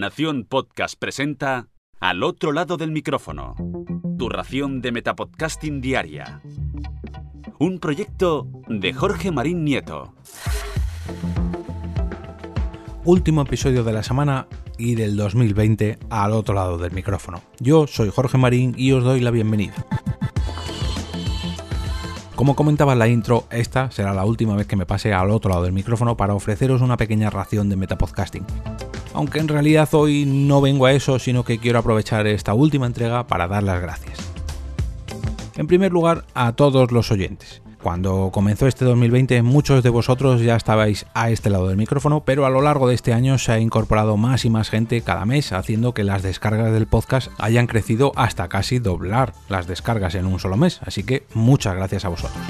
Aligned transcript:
Nación 0.00 0.46
Podcast 0.48 0.98
presenta 0.98 1.68
Al 2.00 2.22
otro 2.22 2.52
lado 2.52 2.78
del 2.78 2.90
micrófono. 2.90 3.54
Tu 4.18 4.30
ración 4.30 4.80
de 4.80 4.92
Metapodcasting 4.92 5.82
Diaria. 5.82 6.40
Un 7.58 7.78
proyecto 7.80 8.48
de 8.66 8.94
Jorge 8.94 9.30
Marín 9.30 9.62
Nieto. 9.62 10.14
Último 13.04 13.42
episodio 13.42 13.84
de 13.84 13.92
la 13.92 14.02
semana 14.02 14.48
y 14.78 14.94
del 14.94 15.18
2020 15.18 15.98
al 16.08 16.32
otro 16.32 16.54
lado 16.54 16.78
del 16.78 16.92
micrófono. 16.92 17.42
Yo 17.58 17.86
soy 17.86 18.08
Jorge 18.08 18.38
Marín 18.38 18.74
y 18.78 18.92
os 18.92 19.04
doy 19.04 19.20
la 19.20 19.30
bienvenida. 19.30 19.74
Como 22.36 22.56
comentaba 22.56 22.94
en 22.94 23.00
la 23.00 23.08
intro, 23.08 23.44
esta 23.50 23.90
será 23.90 24.14
la 24.14 24.24
última 24.24 24.56
vez 24.56 24.66
que 24.66 24.76
me 24.76 24.86
pase 24.86 25.12
al 25.12 25.30
otro 25.30 25.50
lado 25.50 25.64
del 25.64 25.74
micrófono 25.74 26.16
para 26.16 26.32
ofreceros 26.32 26.80
una 26.80 26.96
pequeña 26.96 27.28
ración 27.28 27.68
de 27.68 27.76
metapodcasting. 27.76 28.46
Aunque 29.12 29.38
en 29.38 29.48
realidad 29.48 29.88
hoy 29.92 30.24
no 30.26 30.60
vengo 30.60 30.86
a 30.86 30.92
eso, 30.92 31.18
sino 31.18 31.44
que 31.44 31.58
quiero 31.58 31.78
aprovechar 31.78 32.26
esta 32.26 32.54
última 32.54 32.86
entrega 32.86 33.26
para 33.26 33.48
dar 33.48 33.62
las 33.62 33.80
gracias. 33.80 34.18
En 35.56 35.66
primer 35.66 35.92
lugar, 35.92 36.24
a 36.34 36.52
todos 36.52 36.92
los 36.92 37.10
oyentes. 37.10 37.62
Cuando 37.82 38.30
comenzó 38.30 38.66
este 38.66 38.84
2020 38.84 39.42
muchos 39.42 39.82
de 39.82 39.88
vosotros 39.88 40.42
ya 40.42 40.54
estabais 40.54 41.06
a 41.14 41.30
este 41.30 41.48
lado 41.48 41.68
del 41.68 41.78
micrófono, 41.78 42.24
pero 42.24 42.44
a 42.44 42.50
lo 42.50 42.60
largo 42.60 42.86
de 42.86 42.94
este 42.94 43.14
año 43.14 43.38
se 43.38 43.52
ha 43.52 43.58
incorporado 43.58 44.18
más 44.18 44.44
y 44.44 44.50
más 44.50 44.68
gente 44.68 45.00
cada 45.00 45.24
mes, 45.24 45.52
haciendo 45.52 45.94
que 45.94 46.04
las 46.04 46.22
descargas 46.22 46.72
del 46.72 46.86
podcast 46.86 47.30
hayan 47.38 47.66
crecido 47.66 48.12
hasta 48.16 48.48
casi 48.48 48.80
doblar 48.80 49.32
las 49.48 49.66
descargas 49.66 50.14
en 50.14 50.26
un 50.26 50.38
solo 50.38 50.58
mes. 50.58 50.80
Así 50.84 51.04
que 51.04 51.26
muchas 51.32 51.74
gracias 51.74 52.04
a 52.04 52.10
vosotros. 52.10 52.42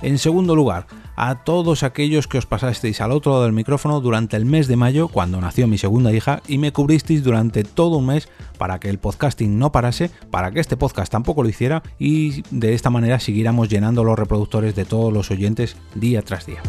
En 0.00 0.18
segundo 0.18 0.54
lugar, 0.54 0.86
a 1.16 1.42
todos 1.44 1.82
aquellos 1.82 2.28
que 2.28 2.38
os 2.38 2.46
pasasteis 2.46 3.00
al 3.00 3.12
otro 3.12 3.32
lado 3.32 3.44
del 3.44 3.52
micrófono 3.52 4.00
durante 4.00 4.36
el 4.36 4.44
mes 4.44 4.68
de 4.68 4.76
mayo, 4.76 5.08
cuando 5.08 5.40
nació 5.40 5.66
mi 5.66 5.78
segunda 5.78 6.12
hija, 6.12 6.42
y 6.46 6.58
me 6.58 6.72
cubristeis 6.72 7.24
durante 7.24 7.64
todo 7.64 7.96
un 7.96 8.06
mes 8.06 8.28
para 8.58 8.78
que 8.78 8.90
el 8.90 8.98
podcasting 8.98 9.58
no 9.58 9.72
parase, 9.72 10.10
para 10.30 10.50
que 10.50 10.60
este 10.60 10.76
podcast 10.76 11.10
tampoco 11.10 11.42
lo 11.42 11.48
hiciera, 11.48 11.82
y 11.98 12.42
de 12.50 12.74
esta 12.74 12.90
manera 12.90 13.18
siguiéramos 13.18 13.68
llenando 13.68 14.04
los 14.04 14.18
reproductores 14.18 14.76
de 14.76 14.84
todos 14.84 15.12
los 15.12 15.30
oyentes 15.30 15.76
día 15.94 16.22
tras 16.22 16.46
día. 16.46 16.60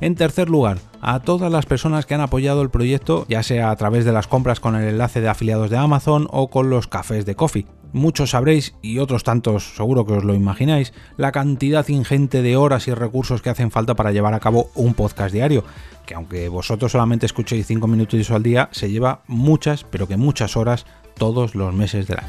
En 0.00 0.14
tercer 0.14 0.48
lugar, 0.48 0.78
a 1.00 1.20
todas 1.20 1.50
las 1.50 1.66
personas 1.66 2.06
que 2.06 2.14
han 2.14 2.20
apoyado 2.20 2.62
el 2.62 2.70
proyecto, 2.70 3.26
ya 3.28 3.42
sea 3.42 3.70
a 3.70 3.76
través 3.76 4.04
de 4.04 4.12
las 4.12 4.28
compras 4.28 4.60
con 4.60 4.76
el 4.76 4.86
enlace 4.86 5.20
de 5.20 5.28
afiliados 5.28 5.70
de 5.70 5.76
Amazon 5.76 6.28
o 6.30 6.50
con 6.50 6.70
los 6.70 6.86
cafés 6.86 7.26
de 7.26 7.34
coffee. 7.34 7.66
Muchos 7.92 8.30
sabréis, 8.30 8.74
y 8.82 8.98
otros 8.98 9.24
tantos 9.24 9.74
seguro 9.76 10.04
que 10.04 10.12
os 10.12 10.24
lo 10.24 10.34
imagináis, 10.34 10.92
la 11.16 11.32
cantidad 11.32 11.86
ingente 11.88 12.42
de 12.42 12.56
horas 12.56 12.86
y 12.88 12.94
recursos 12.94 13.40
que 13.40 13.50
hacen 13.50 13.70
falta 13.70 13.94
para 13.94 14.12
llevar 14.12 14.34
a 14.34 14.40
cabo 14.40 14.70
un 14.74 14.94
podcast 14.94 15.32
diario, 15.32 15.64
que 16.06 16.14
aunque 16.14 16.48
vosotros 16.48 16.92
solamente 16.92 17.26
escuchéis 17.26 17.66
5 17.66 17.86
minutos 17.86 18.30
al 18.30 18.42
día, 18.42 18.68
se 18.72 18.90
lleva 18.90 19.22
muchas, 19.26 19.84
pero 19.84 20.06
que 20.06 20.16
muchas 20.16 20.56
horas 20.56 20.86
todos 21.16 21.54
los 21.54 21.74
meses 21.74 22.06
del 22.06 22.18
año. 22.18 22.28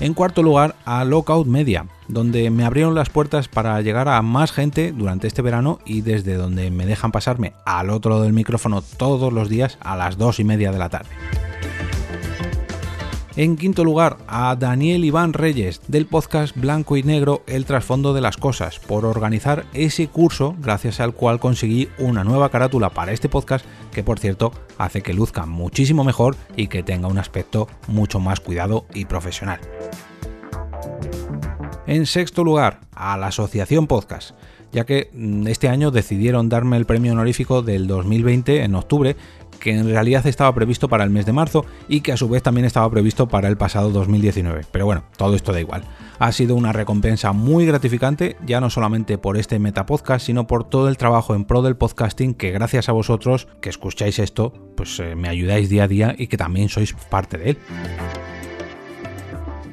En 0.00 0.12
cuarto 0.12 0.42
lugar, 0.42 0.74
a 0.84 1.04
Lockout 1.04 1.46
Media, 1.46 1.86
donde 2.08 2.50
me 2.50 2.64
abrieron 2.64 2.94
las 2.94 3.10
puertas 3.10 3.48
para 3.48 3.80
llegar 3.80 4.08
a 4.08 4.20
más 4.22 4.52
gente 4.52 4.92
durante 4.92 5.26
este 5.26 5.40
verano 5.40 5.78
y 5.86 6.00
desde 6.00 6.34
donde 6.34 6.70
me 6.70 6.84
dejan 6.84 7.12
pasarme 7.12 7.54
al 7.64 7.90
otro 7.90 8.10
lado 8.10 8.24
del 8.24 8.32
micrófono 8.32 8.82
todos 8.82 9.32
los 9.32 9.48
días 9.48 9.78
a 9.80 9.96
las 9.96 10.18
2 10.18 10.40
y 10.40 10.44
media 10.44 10.72
de 10.72 10.78
la 10.78 10.90
tarde. 10.90 11.10
En 13.36 13.56
quinto 13.56 13.82
lugar, 13.82 14.18
a 14.28 14.54
Daniel 14.54 15.04
Iván 15.04 15.32
Reyes 15.32 15.80
del 15.88 16.06
podcast 16.06 16.56
Blanco 16.56 16.96
y 16.96 17.02
Negro 17.02 17.42
El 17.48 17.64
trasfondo 17.64 18.14
de 18.14 18.20
las 18.20 18.36
cosas 18.36 18.78
por 18.78 19.04
organizar 19.04 19.64
ese 19.74 20.06
curso 20.06 20.54
gracias 20.60 21.00
al 21.00 21.14
cual 21.14 21.40
conseguí 21.40 21.88
una 21.98 22.22
nueva 22.22 22.50
carátula 22.50 22.90
para 22.90 23.10
este 23.10 23.28
podcast 23.28 23.66
que 23.92 24.04
por 24.04 24.20
cierto 24.20 24.52
hace 24.78 25.02
que 25.02 25.14
luzca 25.14 25.46
muchísimo 25.46 26.04
mejor 26.04 26.36
y 26.54 26.68
que 26.68 26.84
tenga 26.84 27.08
un 27.08 27.18
aspecto 27.18 27.66
mucho 27.88 28.20
más 28.20 28.38
cuidado 28.38 28.86
y 28.94 29.06
profesional. 29.06 29.58
En 31.88 32.06
sexto 32.06 32.44
lugar, 32.44 32.80
a 32.92 33.16
la 33.18 33.26
Asociación 33.26 33.88
Podcast, 33.88 34.30
ya 34.72 34.84
que 34.84 35.10
mm, 35.12 35.48
este 35.48 35.68
año 35.68 35.90
decidieron 35.90 36.48
darme 36.48 36.76
el 36.76 36.86
premio 36.86 37.12
honorífico 37.12 37.62
del 37.62 37.86
2020 37.86 38.62
en 38.62 38.74
octubre 38.74 39.16
que 39.64 39.74
en 39.74 39.88
realidad 39.88 40.26
estaba 40.26 40.54
previsto 40.54 40.90
para 40.90 41.04
el 41.04 41.10
mes 41.10 41.24
de 41.24 41.32
marzo 41.32 41.64
y 41.88 42.02
que 42.02 42.12
a 42.12 42.18
su 42.18 42.28
vez 42.28 42.42
también 42.42 42.66
estaba 42.66 42.90
previsto 42.90 43.28
para 43.28 43.48
el 43.48 43.56
pasado 43.56 43.88
2019. 43.92 44.66
Pero 44.70 44.84
bueno, 44.84 45.04
todo 45.16 45.34
esto 45.34 45.54
da 45.54 45.60
igual. 45.60 45.84
Ha 46.18 46.32
sido 46.32 46.54
una 46.54 46.74
recompensa 46.74 47.32
muy 47.32 47.64
gratificante, 47.64 48.36
ya 48.44 48.60
no 48.60 48.68
solamente 48.68 49.16
por 49.16 49.38
este 49.38 49.58
metapodcast, 49.58 50.26
sino 50.26 50.46
por 50.46 50.64
todo 50.64 50.88
el 50.88 50.98
trabajo 50.98 51.34
en 51.34 51.46
pro 51.46 51.62
del 51.62 51.78
podcasting 51.78 52.34
que 52.34 52.50
gracias 52.50 52.90
a 52.90 52.92
vosotros 52.92 53.48
que 53.62 53.70
escucháis 53.70 54.18
esto, 54.18 54.52
pues 54.76 55.00
eh, 55.00 55.16
me 55.16 55.30
ayudáis 55.30 55.70
día 55.70 55.84
a 55.84 55.88
día 55.88 56.14
y 56.18 56.26
que 56.26 56.36
también 56.36 56.68
sois 56.68 56.92
parte 56.92 57.38
de 57.38 57.50
él. 57.50 57.58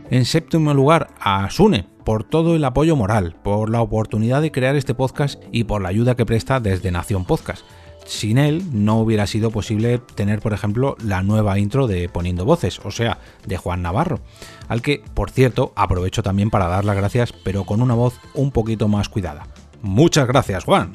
En 0.10 0.24
séptimo 0.24 0.74
lugar, 0.74 1.10
a 1.20 1.50
Sune, 1.50 1.86
por 2.06 2.24
todo 2.24 2.56
el 2.56 2.64
apoyo 2.64 2.96
moral, 2.96 3.36
por 3.44 3.70
la 3.70 3.82
oportunidad 3.82 4.42
de 4.42 4.54
crear 4.54 4.78
este 4.78 4.94
podcast 4.94 5.44
y 5.52 5.66
por 5.66 5.82
la 5.82 5.90
ayuda 5.90 6.16
que 6.16 6.26
presta 6.26 6.62
desde 6.62 6.92
Nación 6.92 7.26
Podcast 7.26 7.66
sin 8.06 8.38
él 8.38 8.64
no 8.72 9.00
hubiera 9.00 9.28
sido 9.28 9.52
posible 9.52 10.00
tener, 10.16 10.40
por 10.40 10.54
ejemplo, 10.54 10.96
la 11.04 11.24
nueva 11.24 11.60
intro 11.60 11.88
de 11.88 12.10
Poniendo 12.10 12.46
Voces, 12.46 12.80
o 12.84 12.92
sea, 12.92 13.20
de 13.46 13.58
Juan 13.58 13.82
Navarro, 13.82 14.20
al 14.68 14.82
que, 14.82 15.04
por 15.14 15.32
cierto, 15.32 15.74
aprovecho 15.76 16.24
también 16.24 16.50
para 16.50 16.68
dar 16.68 16.86
las 16.86 16.96
gracias, 16.96 17.34
pero 17.34 17.66
con 17.66 17.82
una 17.82 17.94
voz 17.94 18.16
un 18.34 18.52
poquito 18.52 18.88
más 18.88 19.10
cuidada. 19.10 19.48
Muchas 19.82 20.28
gracias, 20.28 20.64
Juan. 20.64 20.94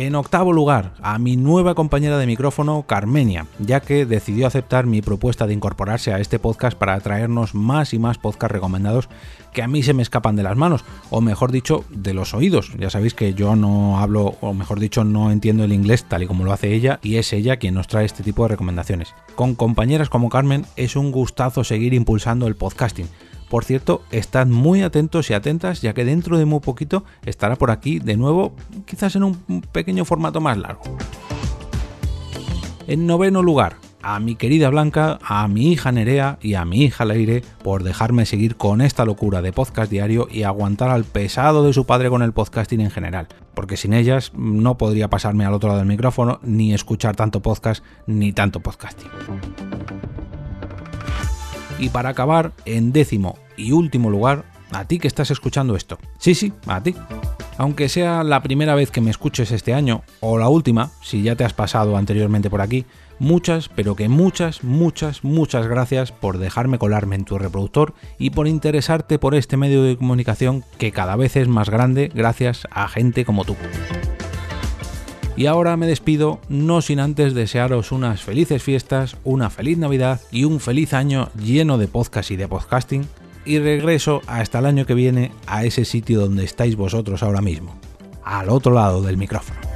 En 0.00 0.14
octavo 0.14 0.52
lugar, 0.52 0.94
a 1.02 1.18
mi 1.18 1.36
nueva 1.36 1.74
compañera 1.74 2.18
de 2.18 2.26
micrófono, 2.28 2.84
Carmenia, 2.86 3.48
ya 3.58 3.80
que 3.80 4.06
decidió 4.06 4.46
aceptar 4.46 4.86
mi 4.86 5.02
propuesta 5.02 5.48
de 5.48 5.54
incorporarse 5.54 6.12
a 6.12 6.20
este 6.20 6.38
podcast 6.38 6.78
para 6.78 7.00
traernos 7.00 7.52
más 7.56 7.92
y 7.92 7.98
más 7.98 8.16
podcasts 8.16 8.52
recomendados 8.52 9.08
que 9.52 9.60
a 9.60 9.66
mí 9.66 9.82
se 9.82 9.94
me 9.94 10.02
escapan 10.02 10.36
de 10.36 10.44
las 10.44 10.56
manos, 10.56 10.84
o 11.10 11.20
mejor 11.20 11.50
dicho, 11.50 11.84
de 11.90 12.14
los 12.14 12.32
oídos. 12.32 12.70
Ya 12.78 12.90
sabéis 12.90 13.14
que 13.14 13.34
yo 13.34 13.56
no 13.56 13.98
hablo, 13.98 14.36
o 14.40 14.54
mejor 14.54 14.78
dicho, 14.78 15.02
no 15.02 15.32
entiendo 15.32 15.64
el 15.64 15.72
inglés 15.72 16.04
tal 16.04 16.22
y 16.22 16.28
como 16.28 16.44
lo 16.44 16.52
hace 16.52 16.72
ella, 16.74 17.00
y 17.02 17.16
es 17.16 17.32
ella 17.32 17.56
quien 17.56 17.74
nos 17.74 17.88
trae 17.88 18.04
este 18.04 18.22
tipo 18.22 18.44
de 18.44 18.50
recomendaciones. 18.50 19.16
Con 19.34 19.56
compañeras 19.56 20.10
como 20.10 20.28
Carmen 20.28 20.64
es 20.76 20.94
un 20.94 21.10
gustazo 21.10 21.64
seguir 21.64 21.92
impulsando 21.92 22.46
el 22.46 22.54
podcasting 22.54 23.08
por 23.48 23.64
cierto, 23.64 24.02
estad 24.10 24.46
muy 24.46 24.82
atentos 24.82 25.30
y 25.30 25.34
atentas 25.34 25.80
ya 25.80 25.94
que 25.94 26.04
dentro 26.04 26.38
de 26.38 26.44
muy 26.44 26.60
poquito 26.60 27.04
estará 27.24 27.56
por 27.56 27.70
aquí 27.70 27.98
de 27.98 28.16
nuevo, 28.16 28.54
quizás 28.86 29.16
en 29.16 29.24
un 29.24 29.62
pequeño 29.72 30.04
formato 30.04 30.40
más 30.40 30.58
largo. 30.58 30.82
En 32.86 33.06
noveno 33.06 33.42
lugar, 33.42 33.76
a 34.02 34.20
mi 34.20 34.36
querida 34.36 34.70
Blanca, 34.70 35.18
a 35.22 35.46
mi 35.48 35.72
hija 35.72 35.92
Nerea 35.92 36.38
y 36.40 36.54
a 36.54 36.64
mi 36.64 36.84
hija 36.84 37.04
Leire 37.04 37.42
por 37.62 37.82
dejarme 37.82 38.26
seguir 38.26 38.56
con 38.56 38.80
esta 38.80 39.04
locura 39.04 39.42
de 39.42 39.52
podcast 39.52 39.90
diario 39.90 40.28
y 40.30 40.44
aguantar 40.44 40.90
al 40.90 41.04
pesado 41.04 41.64
de 41.64 41.72
su 41.72 41.84
padre 41.84 42.08
con 42.08 42.22
el 42.22 42.32
podcasting 42.32 42.80
en 42.80 42.90
general, 42.90 43.28
porque 43.54 43.76
sin 43.76 43.92
ellas 43.92 44.32
no 44.34 44.78
podría 44.78 45.08
pasarme 45.08 45.44
al 45.44 45.54
otro 45.54 45.68
lado 45.68 45.80
del 45.80 45.88
micrófono 45.88 46.40
ni 46.42 46.72
escuchar 46.72 47.16
tanto 47.16 47.40
podcast 47.40 47.84
ni 48.06 48.32
tanto 48.32 48.60
podcasting. 48.60 49.10
Y 51.78 51.90
para 51.90 52.10
acabar, 52.10 52.52
en 52.64 52.92
décimo 52.92 53.38
y 53.56 53.72
último 53.72 54.10
lugar, 54.10 54.44
a 54.72 54.84
ti 54.84 54.98
que 54.98 55.08
estás 55.08 55.30
escuchando 55.30 55.76
esto. 55.76 55.98
Sí, 56.18 56.34
sí, 56.34 56.52
a 56.66 56.82
ti. 56.82 56.94
Aunque 57.56 57.88
sea 57.88 58.22
la 58.22 58.42
primera 58.42 58.74
vez 58.74 58.90
que 58.90 59.00
me 59.00 59.10
escuches 59.10 59.50
este 59.50 59.74
año, 59.74 60.02
o 60.20 60.38
la 60.38 60.48
última, 60.48 60.90
si 61.02 61.22
ya 61.22 61.34
te 61.34 61.44
has 61.44 61.54
pasado 61.54 61.96
anteriormente 61.96 62.50
por 62.50 62.60
aquí, 62.60 62.86
muchas, 63.18 63.68
pero 63.68 63.96
que 63.96 64.08
muchas, 64.08 64.62
muchas, 64.62 65.24
muchas 65.24 65.66
gracias 65.66 66.12
por 66.12 66.38
dejarme 66.38 66.78
colarme 66.78 67.16
en 67.16 67.24
tu 67.24 67.38
reproductor 67.38 67.94
y 68.18 68.30
por 68.30 68.46
interesarte 68.46 69.18
por 69.18 69.34
este 69.34 69.56
medio 69.56 69.82
de 69.82 69.96
comunicación 69.96 70.64
que 70.78 70.92
cada 70.92 71.16
vez 71.16 71.36
es 71.36 71.48
más 71.48 71.68
grande 71.68 72.10
gracias 72.14 72.66
a 72.70 72.88
gente 72.88 73.24
como 73.24 73.44
tú. 73.44 73.56
Y 75.38 75.46
ahora 75.46 75.76
me 75.76 75.86
despido, 75.86 76.40
no 76.48 76.82
sin 76.82 76.98
antes 76.98 77.32
desearos 77.32 77.92
unas 77.92 78.22
felices 78.22 78.60
fiestas, 78.60 79.16
una 79.22 79.50
feliz 79.50 79.78
Navidad 79.78 80.20
y 80.32 80.42
un 80.42 80.58
feliz 80.58 80.92
año 80.94 81.28
lleno 81.40 81.78
de 81.78 81.86
podcast 81.86 82.32
y 82.32 82.36
de 82.36 82.48
podcasting. 82.48 83.06
Y 83.44 83.60
regreso 83.60 84.20
hasta 84.26 84.58
el 84.58 84.66
año 84.66 84.84
que 84.84 84.94
viene 84.94 85.30
a 85.46 85.64
ese 85.64 85.84
sitio 85.84 86.22
donde 86.22 86.42
estáis 86.42 86.74
vosotros 86.74 87.22
ahora 87.22 87.40
mismo, 87.40 87.78
al 88.24 88.48
otro 88.48 88.72
lado 88.72 89.00
del 89.00 89.16
micrófono. 89.16 89.67